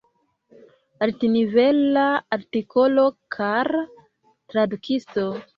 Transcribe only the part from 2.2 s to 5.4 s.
artikolo, kara tradukisto.